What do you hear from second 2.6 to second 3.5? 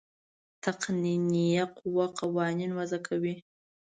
وضع کوي.